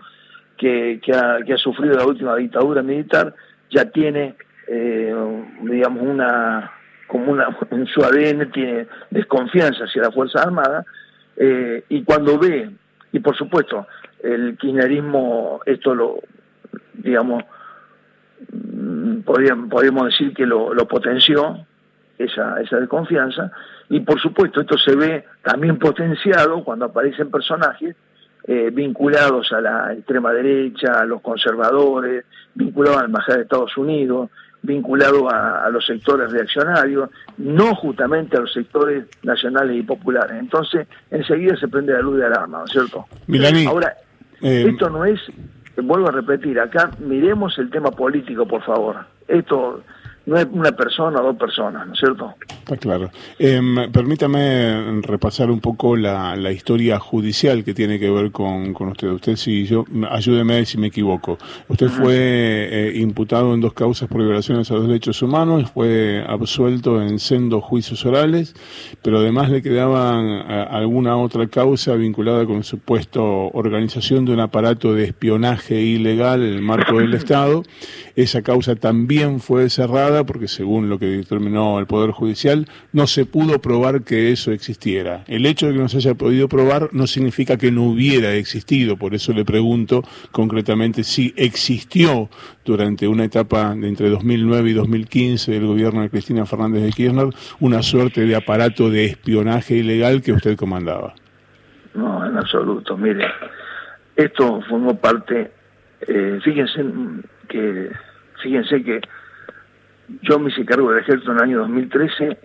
que, 0.58 1.00
ha, 1.14 1.58
sufrido 1.58 1.96
la 1.96 2.06
última 2.06 2.36
dictadura 2.36 2.82
militar, 2.82 3.34
ya 3.70 3.86
tiene, 3.86 4.36
eh, 4.72 5.16
digamos, 5.64 6.04
una, 6.04 6.72
como 7.08 7.32
una, 7.32 7.58
en 7.72 7.88
su 7.88 8.02
ADN 8.04 8.52
tiene 8.52 8.88
desconfianza 9.10 9.86
hacia 9.86 10.04
la 10.04 10.12
Fuerza 10.12 10.44
Armada, 10.44 10.86
eh, 11.38 11.84
y 11.90 12.04
cuando 12.04 12.38
ve, 12.38 12.70
y 13.12 13.20
por 13.20 13.36
supuesto, 13.36 13.88
el 14.22 14.58
kirchnerismo, 14.58 15.62
esto 15.66 15.96
lo, 15.96 16.20
digamos, 16.94 17.44
mm, 18.52 19.22
podríamos, 19.22 20.06
decir 20.06 20.36
que 20.36 20.46
lo, 20.46 20.76
potenció, 20.88 21.66
esa, 22.20 22.62
esa 22.62 22.78
desconfianza, 22.78 23.52
y 23.90 24.02
por 24.02 24.22
supuesto 24.22 24.62
esto 24.62 24.78
se 24.78 24.96
ve 24.96 25.26
también 25.42 25.80
potenciado 25.80 26.64
cuando 26.64 26.86
aparecen 26.86 27.32
personajes 27.32 27.96
eh, 28.52 28.72
vinculados 28.72 29.52
a 29.52 29.62
la 29.62 29.94
extrema 29.94 30.32
derecha, 30.32 31.00
a 31.00 31.06
los 31.06 31.22
conservadores, 31.22 32.26
vinculados 32.56 32.98
a 32.98 33.02
la 33.02 33.06
Embajada 33.08 33.38
de 33.38 33.44
Estados 33.44 33.78
Unidos, 33.78 34.30
vinculados 34.62 35.32
a, 35.32 35.70
los 35.70 35.86
sectores 35.86 36.32
reaccionarios, 36.32 37.10
no 37.38 37.76
justamente 37.76 38.38
a 38.38 38.42
los 38.42 38.54
sectores 38.54 39.06
nacionales 39.24 39.78
y 39.78 39.84
populares. 39.84 40.38
Entonces, 40.40 40.88
enseguida 41.10 41.56
se 41.58 41.68
prende 41.68 41.94
la 41.94 42.02
luz 42.02 42.18
de 42.18 42.26
alarma, 42.26 42.60
¿no 42.60 42.66
es 42.66 42.72
cierto? 42.72 43.06
Ahora, 43.68 43.96
eh, 44.42 44.66
esto 44.70 44.90
no 44.90 45.06
es, 45.06 45.20
vuelvo 45.78 46.10
a 46.10 46.12
repetir, 46.12 46.60
acá 46.60 46.92
miremos 47.00 47.58
el 47.58 47.70
tema 47.70 47.92
político, 47.92 48.48
por 48.48 48.64
favor. 48.64 48.98
Esto 49.28 49.84
no 50.30 50.38
es 50.38 50.48
una 50.52 50.72
persona 50.72 51.20
o 51.22 51.24
dos 51.24 51.38
personas, 51.38 51.88
¿no 51.88 51.94
es 51.94 52.00
cierto? 52.00 52.36
Está 52.48 52.78
claro. 52.78 53.10
Em, 53.40 53.92
permítame 53.92 55.02
repasar 55.02 55.50
un 55.50 55.60
poco 55.60 55.96
la, 55.96 56.36
la, 56.36 56.52
historia 56.52 57.00
judicial 57.00 57.64
que 57.64 57.74
tiene 57.74 58.00
que 58.00 58.12
ver 58.12 58.32
con, 58.32 58.74
con 58.74 58.90
usted. 58.90 59.08
Usted, 59.08 59.36
si 59.36 59.66
yo, 59.66 59.86
ayúdeme 60.10 60.64
si 60.66 60.78
me 60.78 60.88
equivoco. 60.88 61.38
Usted 61.68 61.88
fue 61.88 62.16
eh, 62.16 62.94
imputado 62.98 63.56
en 63.56 63.62
dos 63.62 63.74
causas 63.74 64.08
por 64.08 64.22
violaciones 64.22 64.70
a 64.70 64.76
los 64.76 64.88
derechos 64.88 65.22
humanos, 65.24 65.72
fue 65.72 66.24
absuelto 66.28 67.02
en 67.02 67.18
sendos 67.18 67.64
juicios 67.64 68.06
orales, 68.06 68.54
pero 69.02 69.20
además 69.20 69.50
le 69.50 69.64
quedaban 69.64 70.26
eh, 70.28 70.68
alguna 70.70 71.18
otra 71.18 71.48
causa 71.48 71.96
vinculada 71.96 72.46
con 72.46 72.58
el 72.58 72.64
supuesto 72.64 73.50
organización 73.54 74.26
de 74.26 74.34
un 74.34 74.42
aparato 74.42 74.94
de 74.94 75.06
espionaje 75.06 75.82
ilegal 75.82 76.44
en 76.44 76.54
el 76.54 76.62
marco 76.62 77.00
del 77.00 77.14
Estado. 77.16 77.64
Esa 78.16 78.44
causa 78.44 78.76
también 78.76 79.40
fue 79.40 79.70
cerrada 79.70 80.19
porque 80.26 80.48
según 80.48 80.90
lo 80.90 81.00
que 81.00 81.06
determinó 81.06 81.80
el 81.80 81.86
Poder 81.86 82.12
Judicial, 82.12 82.68
no 82.94 83.08
se 83.08 83.26
pudo 83.26 83.60
probar 83.60 84.04
que 84.04 84.32
eso 84.32 84.52
existiera. 84.52 85.24
El 85.28 85.46
hecho 85.46 85.68
de 85.68 85.74
que 85.74 85.80
no 85.80 85.90
se 85.90 85.98
haya 85.98 86.16
podido 86.16 86.48
probar 86.48 86.90
no 86.92 87.08
significa 87.08 87.58
que 87.58 87.72
no 87.72 87.84
hubiera 87.84 88.34
existido, 88.34 88.98
por 88.98 89.14
eso 89.14 89.34
le 89.34 89.46
pregunto 89.46 90.04
concretamente 90.32 91.04
si 91.04 91.34
existió 91.36 92.30
durante 92.66 93.08
una 93.08 93.26
etapa 93.26 93.74
de 93.76 93.88
entre 93.88 94.10
2009 94.10 94.70
y 94.70 94.74
2015 94.74 95.52
del 95.52 95.66
gobierno 95.66 96.02
de 96.02 96.10
Cristina 96.10 96.46
Fernández 96.46 96.84
de 96.84 96.92
Kirchner 96.92 97.30
una 97.60 97.82
suerte 97.82 98.26
de 98.26 98.36
aparato 98.36 98.90
de 98.90 99.06
espionaje 99.06 99.76
ilegal 99.76 100.22
que 100.22 100.34
usted 100.34 100.56
comandaba. 100.56 101.14
No, 101.94 102.26
en 102.26 102.38
absoluto. 102.38 102.98
Mire, 102.98 103.26
esto 104.16 104.62
formó 104.70 104.98
parte, 105.00 105.52
eh, 106.02 106.40
fíjense 106.44 106.86
que, 107.48 107.90
fíjense 108.42 108.84
que 108.84 109.02
yo 110.22 110.40
me 110.40 110.50
hice 110.50 110.66
cargo 110.66 110.92
del 110.92 111.02
ejército 111.02 111.32
en 111.32 111.38
el 111.38 111.44
año 111.44 111.60
2013 111.60 112.38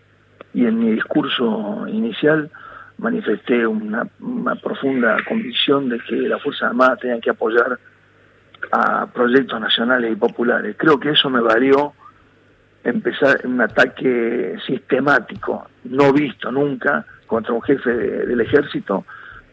y 0.55 0.67
en 0.67 0.79
mi 0.79 0.93
discurso 0.93 1.87
inicial 1.89 2.51
manifesté 2.99 3.67
una, 3.67 4.05
profunda 4.63 5.17
convicción 5.29 5.89
de 5.89 5.99
que 6.01 6.17
la 6.17 6.39
Fuerza 6.39 6.69
Armada 6.69 6.97
tenía 6.97 7.21
que 7.21 7.31
apoyar 7.31 7.79
a 8.71 9.07
proyectos 9.07 9.61
nacionales 9.61 10.13
y 10.13 10.17
populares. 10.17 10.77
Creo 10.79 10.99
que 10.99 11.11
eso 11.11 11.29
me 11.29 11.41
valió 11.41 11.93
empezar 12.83 13.41
un 13.45 13.61
ataque 13.61 14.57
sistemático, 14.67 15.67
no 15.85 16.13
visto 16.13 16.53
nunca, 16.53 17.05
contra 17.27 17.53
un 17.53 17.63
jefe 17.63 17.91
del 17.91 18.41
ejército 18.41 19.05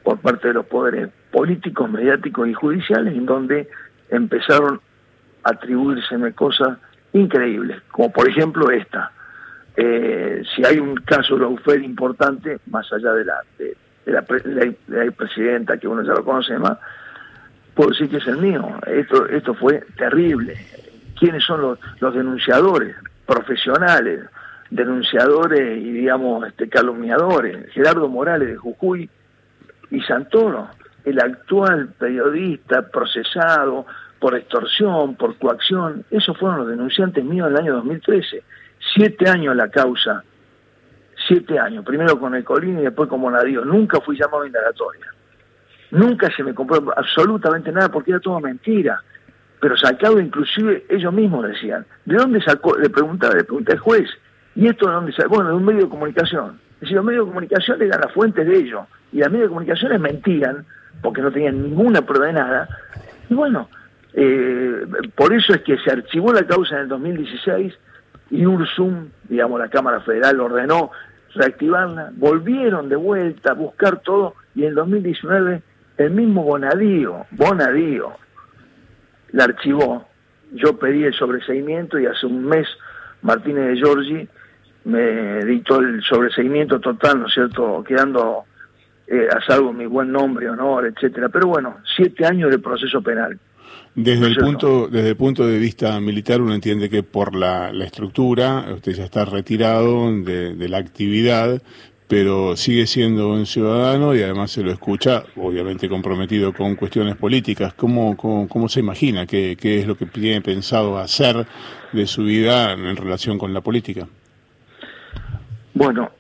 por 0.03 0.19
parte 0.19 0.49
de 0.49 0.55
los 0.55 0.65
poderes 0.65 1.09
políticos, 1.31 1.89
mediáticos 1.89 2.47
y 2.47 2.53
judiciales, 2.53 3.13
en 3.15 3.25
donde 3.25 3.69
empezaron 4.09 4.81
a 5.43 5.51
atribuírseme 5.51 6.33
cosas 6.33 6.77
increíbles, 7.13 7.81
como 7.91 8.11
por 8.11 8.27
ejemplo 8.27 8.71
esta. 8.71 9.11
Eh, 9.75 10.43
si 10.53 10.65
hay 10.65 10.79
un 10.79 10.95
caso 10.95 11.35
de 11.35 11.41
Laufer 11.41 11.81
importante, 11.81 12.59
más 12.67 12.91
allá 12.91 13.13
de 13.13 13.25
la, 13.25 13.41
de, 13.57 13.75
la, 14.05 15.11
presidenta, 15.11 15.77
que 15.77 15.87
uno 15.87 16.03
ya 16.03 16.13
lo 16.13 16.23
conoce 16.23 16.57
más, 16.57 16.77
puedo 17.73 17.89
decir 17.91 18.09
que 18.09 18.17
es 18.17 18.27
el 18.27 18.37
mío. 18.37 18.67
Esto, 18.87 19.27
esto 19.27 19.53
fue 19.53 19.83
terrible. 19.97 20.55
¿Quiénes 21.17 21.43
son 21.43 21.61
los, 21.61 21.79
los 21.99 22.13
denunciadores? 22.13 22.95
Profesionales, 23.25 24.21
denunciadores 24.69 25.77
y, 25.77 25.91
digamos, 25.91 26.47
este, 26.47 26.67
calumniadores. 26.67 27.71
Gerardo 27.71 28.09
Morales 28.09 28.49
de 28.49 28.57
Jujuy 28.57 29.09
y 29.89 30.01
Santoro, 30.01 30.69
el 31.05 31.19
actual 31.19 31.89
periodista 31.97 32.81
procesado 32.89 33.85
por 34.21 34.35
extorsión, 34.35 35.15
por 35.15 35.35
coacción. 35.37 36.05
Esos 36.11 36.37
fueron 36.37 36.59
los 36.59 36.67
denunciantes 36.67 37.25
míos 37.25 37.47
en 37.47 37.55
el 37.55 37.59
año 37.59 37.73
2013. 37.77 38.43
Siete 38.93 39.27
años 39.27 39.55
la 39.55 39.69
causa. 39.69 40.23
Siete 41.27 41.57
años. 41.57 41.83
Primero 41.83 42.19
con 42.19 42.35
el 42.35 42.43
Colín 42.43 42.79
y 42.79 42.83
después 42.83 43.09
con 43.09 43.19
Monadío. 43.19 43.65
Nunca 43.65 43.99
fui 43.99 44.15
llamado 44.15 44.43
a 44.43 44.47
indagatoria. 44.47 45.07
Nunca 45.89 46.29
se 46.37 46.43
me 46.43 46.53
compró 46.53 46.93
absolutamente 46.95 47.71
nada 47.71 47.89
porque 47.89 48.11
era 48.11 48.19
todo 48.19 48.39
mentira. 48.39 49.01
Pero 49.59 49.75
sacado 49.75 50.19
inclusive 50.19 50.85
ellos 50.87 51.11
mismos 51.11 51.47
decían. 51.47 51.83
¿De 52.05 52.15
dónde 52.15 52.41
sacó? 52.41 52.77
Le 52.77 52.91
preguntaba, 52.91 53.33
le 53.33 53.43
pregunté 53.43 53.71
al 53.71 53.79
juez. 53.79 54.07
¿Y 54.53 54.67
esto 54.67 54.85
de 54.85 54.93
dónde 54.93 55.13
sacó? 55.13 55.29
Bueno, 55.29 55.49
de 55.49 55.55
un 55.55 55.65
medio 55.65 55.85
de 55.85 55.89
comunicación. 55.89 56.59
Es 56.75 56.81
decir, 56.81 56.95
los 56.95 57.05
medios 57.05 57.25
de 57.25 57.31
comunicación 57.31 57.81
eran 57.81 58.01
la 58.01 58.09
fuente 58.09 58.45
de 58.45 58.55
ellos. 58.55 58.85
Y 59.11 59.17
los 59.17 59.31
medios 59.31 59.45
de 59.45 59.49
comunicación 59.49 59.99
mentían 59.99 60.63
porque 61.01 61.23
no 61.23 61.31
tenían 61.31 61.63
ninguna 61.63 62.03
prueba 62.03 62.27
de 62.27 62.33
nada. 62.33 62.69
Y 63.27 63.33
bueno, 63.33 63.67
eh, 64.13 64.85
por 65.15 65.33
eso 65.33 65.53
es 65.53 65.61
que 65.61 65.77
se 65.77 65.91
archivó 65.91 66.33
la 66.33 66.45
causa 66.45 66.75
en 66.75 66.81
el 66.81 66.87
2016 66.89 67.73
y 68.31 68.45
Ursum, 68.45 69.09
digamos, 69.27 69.59
la 69.59 69.69
Cámara 69.69 70.01
Federal 70.01 70.39
ordenó 70.39 70.91
reactivarla, 71.33 72.11
volvieron 72.15 72.89
de 72.89 72.95
vuelta 72.95 73.51
a 73.51 73.55
buscar 73.55 73.99
todo 74.01 74.35
y 74.55 74.63
en 74.63 74.69
el 74.69 74.75
2019 74.75 75.61
el 75.97 76.11
mismo 76.11 76.43
Bonadío, 76.43 77.25
Bonadío, 77.31 78.13
la 79.31 79.45
archivó. 79.45 80.07
Yo 80.53 80.77
pedí 80.77 81.05
el 81.05 81.13
sobreseimiento 81.13 81.99
y 81.99 82.05
hace 82.05 82.25
un 82.25 82.45
mes 82.45 82.67
Martínez 83.21 83.67
de 83.67 83.75
Giorgi 83.77 84.27
me 84.85 85.45
dictó 85.45 85.79
el 85.79 86.01
sobreseimiento 86.03 86.79
total, 86.79 87.19
¿no 87.19 87.27
es 87.27 87.33
cierto?, 87.33 87.83
quedando 87.87 88.45
eh, 89.07 89.27
a 89.29 89.39
salvo 89.45 89.71
mi 89.71 89.85
buen 89.85 90.11
nombre, 90.11 90.49
honor, 90.49 90.87
etcétera. 90.87 91.29
Pero 91.29 91.47
bueno, 91.47 91.77
siete 91.95 92.25
años 92.25 92.49
de 92.49 92.59
proceso 92.59 93.01
penal. 93.01 93.37
Desde 93.93 94.27
el 94.27 94.38
punto 94.38 94.88
desde 94.88 95.10
el 95.10 95.15
punto 95.17 95.45
de 95.45 95.60
vista 95.60 96.00
militar 96.00 96.41
uno 96.41 96.53
entiende 96.53 96.89
que 96.89 97.03
por 97.03 97.36
la, 97.36 97.71
estructura 97.83 98.65
usted 98.74 98.93
ya 98.93 99.03
está 99.03 99.25
retirado 99.25 100.10
de, 100.24 100.69
la 100.69 100.77
actividad, 100.77 101.62
pero 102.07 102.55
sigue 102.55 102.88
siendo 102.88 103.29
un 103.29 103.45
ciudadano 103.45 104.15
y 104.15 104.21
además 104.21 104.51
se 104.51 104.63
lo 104.63 104.71
escucha, 104.71 105.24
obviamente 105.36 105.89
comprometido 105.89 106.53
con 106.53 106.75
cuestiones 106.75 107.17
políticas. 107.17 107.74
¿Cómo, 107.74 108.15
cómo, 108.15 108.69
se 108.69 108.79
imagina? 108.79 109.25
¿Qué, 109.25 109.57
¿Qué 109.60 109.79
es 109.79 109.88
lo 109.88 109.95
que 109.95 110.05
tiene 110.05 110.41
pensado 110.41 110.98
hacer 110.98 111.45
de 111.91 112.07
su 112.07 112.24
vida 112.24 112.71
en 112.71 112.95
relación 112.95 113.38
con 113.38 113.53
la 113.53 113.60
política? 113.60 114.07
Bueno, 115.74 116.12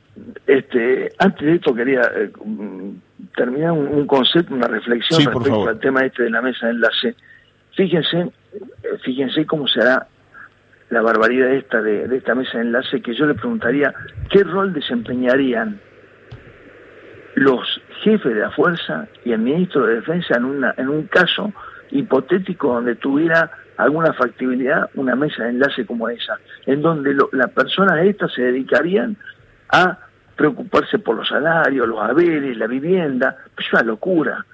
este, 0.47 1.11
antes 1.17 1.45
de 1.45 1.55
esto 1.55 1.73
quería 1.73 2.01
eh, 2.15 2.31
terminar 3.35 3.71
un, 3.71 4.05
concepto, 4.07 4.53
una 4.53 4.67
reflexión 4.67 5.23
respecto 5.25 5.67
al 5.67 5.79
tema 5.79 6.05
este 6.05 6.23
de 6.23 6.29
la 6.29 6.41
mesa 6.41 6.67
de 6.67 6.73
enlace. 6.73 7.15
Fíjense, 7.75 8.31
fíjense 9.03 9.45
cómo 9.45 9.67
será 9.67 10.07
la 10.89 11.01
barbaridad 11.01 11.51
esta 11.51 11.81
de, 11.81 12.15
esta 12.15 12.35
mesa 12.35 12.57
de 12.57 12.65
enlace 12.65 13.01
que 13.01 13.15
yo 13.15 13.25
le 13.25 13.33
preguntaría 13.33 13.93
qué 14.29 14.43
rol 14.43 14.73
desempeñarían 14.73 15.79
los 17.35 17.81
jefes 18.03 18.33
de 18.33 18.41
la 18.41 18.51
fuerza 18.51 19.07
y 19.23 19.31
el 19.31 19.39
ministro 19.39 19.85
de 19.85 19.95
defensa 19.95 20.35
en 20.35 20.43
una 20.43 20.73
en 20.77 20.89
un 20.89 21.03
caso 21.07 21.53
hipotético 21.91 22.73
donde 22.73 22.95
tuviera 22.95 23.51
alguna 23.77 24.13
factibilidad 24.13 24.89
una 24.95 25.15
mesa 25.15 25.43
de 25.43 25.51
enlace 25.51 25.85
como 25.85 26.09
esa, 26.09 26.37
en 26.65 26.81
donde 26.81 27.15
las 27.31 27.51
personas 27.51 28.05
estas 28.05 28.33
se 28.33 28.43
dedicarían 28.43 29.17
a 29.69 29.97
preocuparse 30.35 30.99
por 30.99 31.15
los 31.15 31.27
salarios, 31.27 31.87
los 31.87 31.99
haberes, 31.99 32.57
la 32.57 32.67
vivienda, 32.67 33.37
es 33.57 33.73
una 33.73 33.83
locura. 33.83 34.45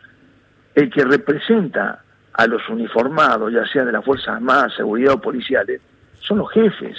El 0.75 0.89
que 0.89 1.03
representa 1.03 2.03
a 2.37 2.45
los 2.47 2.67
uniformados, 2.69 3.51
ya 3.51 3.65
sea 3.65 3.83
de 3.83 3.91
las 3.91 4.05
Fuerzas 4.05 4.35
Armadas, 4.35 4.73
Seguridad 4.75 5.15
o 5.15 5.21
policiales, 5.21 5.81
son 6.19 6.37
los 6.37 6.51
jefes 6.51 6.95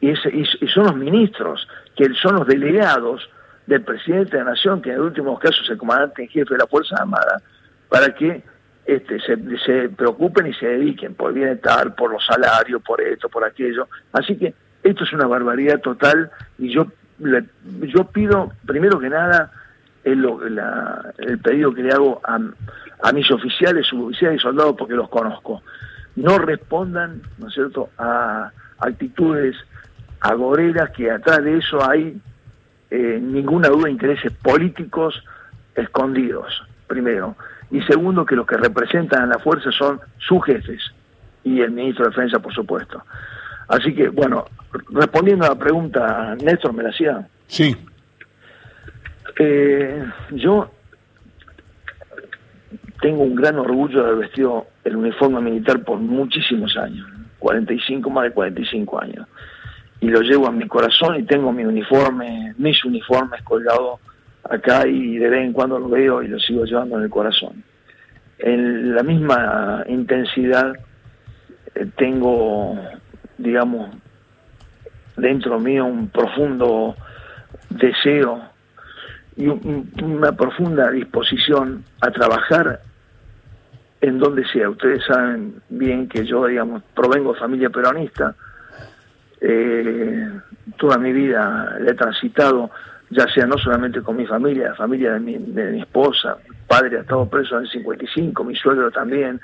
y, 0.00 0.10
y, 0.10 0.68
son 0.68 0.84
los 0.84 0.96
ministros, 0.96 1.66
que 1.96 2.12
son 2.14 2.36
los 2.36 2.46
delegados 2.46 3.28
del 3.66 3.82
presidente 3.82 4.36
de 4.36 4.44
la 4.44 4.50
Nación, 4.50 4.82
que 4.82 4.90
en 4.90 4.96
el 4.96 5.02
último 5.02 5.38
caso 5.38 5.62
es 5.62 5.70
el 5.70 5.78
comandante 5.78 6.22
en 6.22 6.28
jefe 6.28 6.54
de 6.54 6.58
la 6.58 6.66
Fuerza 6.66 6.96
Armada, 6.98 7.40
para 7.88 8.12
que 8.14 8.42
este, 8.84 9.20
se, 9.20 9.88
preocupen 9.90 10.48
y 10.48 10.54
se 10.54 10.66
dediquen 10.66 11.14
por 11.14 11.30
el 11.30 11.36
bienestar, 11.36 11.94
por 11.94 12.10
los 12.10 12.26
salarios, 12.26 12.82
por 12.82 13.00
esto, 13.00 13.28
por 13.28 13.44
aquello. 13.44 13.86
Así 14.12 14.36
que 14.36 14.54
esto 14.82 15.04
es 15.04 15.12
una 15.12 15.28
barbaridad 15.28 15.80
total 15.80 16.30
y 16.58 16.72
yo, 16.72 16.86
yo 17.18 18.04
pido, 18.06 18.52
primero 18.66 18.98
que 18.98 19.08
nada, 19.08 19.52
el, 20.02 20.26
el 21.18 21.38
pedido 21.38 21.72
que 21.72 21.82
le 21.82 21.92
hago 21.92 22.20
a, 22.24 22.40
a 23.02 23.12
mis 23.12 23.30
oficiales, 23.30 23.86
suboficiales 23.86 24.40
y 24.40 24.42
soldados, 24.42 24.76
porque 24.78 24.94
los 24.94 25.08
conozco. 25.08 25.62
No 26.16 26.38
respondan, 26.38 27.22
¿no 27.38 27.48
es 27.48 27.54
cierto?, 27.54 27.90
a 27.98 28.50
actitudes 28.78 29.56
agoreras 30.20 30.90
que 30.90 31.10
atrás 31.10 31.42
de 31.42 31.58
eso 31.58 31.88
hay 31.88 32.20
eh, 32.90 33.18
ninguna 33.20 33.68
duda 33.68 33.88
intereses 33.88 34.32
políticos 34.32 35.22
escondidos, 35.74 36.62
primero. 36.86 37.36
Y 37.70 37.80
segundo, 37.82 38.26
que 38.26 38.36
los 38.36 38.46
que 38.46 38.56
representan 38.56 39.22
a 39.22 39.26
la 39.26 39.38
fuerza 39.38 39.70
son 39.70 40.00
sus 40.18 40.44
jefes 40.44 40.82
y 41.44 41.60
el 41.60 41.70
ministro 41.70 42.04
de 42.04 42.10
Defensa, 42.10 42.38
por 42.40 42.52
supuesto. 42.52 43.02
Así 43.68 43.94
que, 43.94 44.08
bueno, 44.08 44.46
respondiendo 44.90 45.44
a 45.46 45.50
la 45.50 45.54
pregunta, 45.54 46.36
Néstor, 46.42 46.72
¿me 46.72 46.82
la 46.82 46.90
hacía? 46.90 47.26
Sí. 47.46 47.76
Eh, 49.38 50.04
yo 50.32 50.70
tengo 53.00 53.22
un 53.22 53.34
gran 53.34 53.58
orgullo 53.58 54.02
de 54.02 54.08
haber 54.08 54.18
vestido 54.26 54.66
el 54.84 54.96
uniforme 54.96 55.40
militar 55.40 55.82
por 55.82 55.98
muchísimos 55.98 56.76
años, 56.76 57.06
45, 57.38 58.10
más 58.10 58.24
de 58.24 58.30
45 58.32 59.00
años. 59.00 59.26
Y 60.00 60.08
lo 60.08 60.20
llevo 60.20 60.46
a 60.46 60.52
mi 60.52 60.66
corazón 60.66 61.16
y 61.16 61.24
tengo 61.24 61.52
mi 61.52 61.64
uniforme, 61.64 62.54
mis 62.58 62.84
uniformes 62.84 63.42
colgados 63.42 64.00
acá 64.48 64.86
y 64.86 65.18
de 65.18 65.28
vez 65.28 65.44
en 65.44 65.52
cuando 65.52 65.78
lo 65.78 65.88
veo 65.88 66.22
y 66.22 66.28
lo 66.28 66.38
sigo 66.38 66.64
llevando 66.64 66.96
en 66.98 67.04
el 67.04 67.10
corazón. 67.10 67.62
En 68.38 68.94
la 68.94 69.02
misma 69.02 69.84
intensidad 69.86 70.72
eh, 71.74 71.86
tengo, 71.96 72.78
digamos, 73.36 73.90
dentro 75.16 75.58
mío 75.60 75.84
un 75.84 76.08
profundo 76.08 76.96
deseo 77.68 78.40
y 79.36 79.46
una 79.46 80.32
profunda 80.32 80.90
disposición 80.90 81.84
a 82.00 82.10
trabajar 82.10 82.80
en 84.00 84.18
donde 84.18 84.46
sea. 84.46 84.70
Ustedes 84.70 85.04
saben 85.04 85.54
bien 85.68 86.08
que 86.08 86.24
yo, 86.24 86.46
digamos, 86.46 86.82
provengo 86.94 87.34
de 87.34 87.40
familia 87.40 87.70
peronista. 87.70 88.34
Eh, 89.40 90.28
toda 90.76 90.98
mi 90.98 91.12
vida 91.12 91.76
la 91.80 91.90
he 91.90 91.94
transitado, 91.94 92.70
ya 93.10 93.26
sea 93.28 93.46
no 93.46 93.58
solamente 93.58 94.02
con 94.02 94.16
mi 94.16 94.26
familia, 94.26 94.68
la 94.68 94.74
familia 94.74 95.14
de 95.14 95.20
mi, 95.20 95.38
de 95.38 95.72
mi 95.72 95.80
esposa, 95.80 96.36
padre 96.66 96.98
ha 96.98 97.00
estado 97.00 97.28
preso 97.28 97.56
en 97.56 97.64
el 97.64 97.70
55, 97.70 98.44
mi 98.44 98.54
suegro 98.54 98.90
también. 98.90 99.40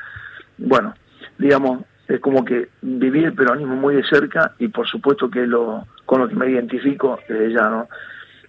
Bueno, 0.58 0.94
digamos, 1.38 1.84
es 2.08 2.20
como 2.20 2.44
que 2.44 2.68
viví 2.82 3.24
el 3.24 3.34
peronismo 3.34 3.74
muy 3.74 3.96
de 3.96 4.04
cerca 4.04 4.52
y 4.58 4.68
por 4.68 4.86
supuesto 4.86 5.28
que 5.28 5.46
lo 5.46 5.86
con 6.04 6.20
lo 6.20 6.28
que 6.28 6.36
me 6.36 6.48
identifico 6.48 7.18
desde 7.28 7.52
ya, 7.52 7.68
¿no? 7.68 7.88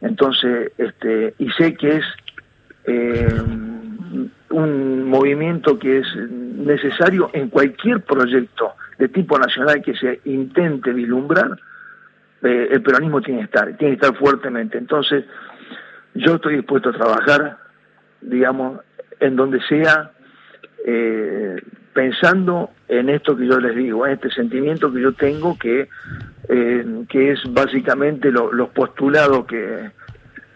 Entonces, 0.01 0.71
este, 0.77 1.33
y 1.39 1.49
sé 1.51 1.73
que 1.73 1.95
es 1.95 2.05
eh, 2.85 3.27
un 4.49 5.03
movimiento 5.09 5.77
que 5.77 5.99
es 5.99 6.07
necesario 6.29 7.29
en 7.33 7.49
cualquier 7.49 8.01
proyecto 8.01 8.73
de 8.97 9.09
tipo 9.09 9.37
nacional 9.37 9.81
que 9.81 9.95
se 9.95 10.21
intente 10.25 10.93
vislumbrar, 10.93 11.51
eh, 12.41 12.69
el 12.71 12.81
peronismo 12.81 13.21
tiene 13.21 13.41
que 13.41 13.45
estar, 13.45 13.77
tiene 13.77 13.97
que 13.97 14.05
estar 14.05 14.17
fuertemente. 14.17 14.77
Entonces, 14.77 15.25
yo 16.13 16.35
estoy 16.35 16.57
dispuesto 16.57 16.89
a 16.89 16.93
trabajar, 16.93 17.57
digamos, 18.21 18.81
en 19.19 19.35
donde 19.35 19.61
sea, 19.61 20.11
eh, 20.85 21.61
pensando 21.93 22.71
en 22.87 23.09
esto 23.09 23.35
que 23.35 23.47
yo 23.47 23.59
les 23.59 23.75
digo, 23.75 24.05
en 24.05 24.13
este 24.13 24.29
sentimiento 24.31 24.91
que 24.93 25.01
yo 25.01 25.13
tengo 25.13 25.57
que, 25.57 25.89
eh, 26.49 26.85
que 27.09 27.31
es 27.31 27.39
básicamente 27.51 28.31
los 28.31 28.69
postulados 28.69 29.45
que, 29.45 29.91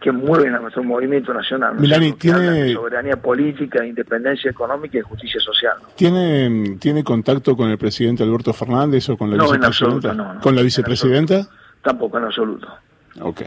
que 0.02 0.12
mueven 0.12 0.56
a 0.56 0.60
nuestro 0.60 0.84
movimiento 0.84 1.32
nacional. 1.34 1.76
Milani, 1.80 2.14
tiene... 2.14 2.74
Soberanía 2.74 3.18
política, 3.18 3.86
independencia 3.86 4.50
económica 4.50 4.98
y 4.98 5.02
justicia 5.02 5.40
social. 5.40 5.78
¿Tiene, 5.96 6.78
¿Tiene 6.80 7.04
contacto 7.04 7.56
con 7.56 7.70
el 7.70 7.78
presidente 7.78 8.24
Alberto 8.24 8.52
Fernández 8.52 9.08
o 9.10 9.18
con 9.18 9.30
la 9.30 9.44
vicepresidenta? 9.44 10.14
no, 10.14 10.42
¿Con 10.42 10.56
la 10.56 10.64
vicepresidenta? 10.64 11.48
Tampoco, 11.84 12.18
en 12.18 12.26
absoluto. 12.26 12.68
Ok. 13.22 13.42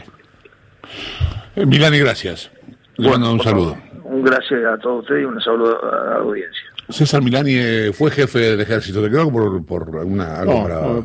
Eh, 1.55 1.65
Milani, 1.65 1.99
gracias. 1.99 2.49
Le 2.95 3.09
mando 3.09 3.33
un 3.33 3.41
saludo. 3.41 3.77
Un 4.05 4.23
gracias 4.23 4.63
a 4.65 4.77
todos 4.77 5.01
ustedes 5.01 5.23
y 5.23 5.25
un 5.25 5.41
saludo 5.41 5.77
a 5.83 6.09
la 6.09 6.15
audiencia. 6.17 6.63
César 6.87 7.21
Milani 7.21 7.55
eh, 7.55 7.91
fue 7.93 8.11
jefe 8.11 8.39
del 8.39 8.61
ejército, 8.61 9.01
¿te 9.01 9.09
quedó 9.09 9.29
por, 9.31 9.65
por 9.65 9.97
alguna, 9.97 10.39
algo 10.39 10.63
para... 10.63 11.03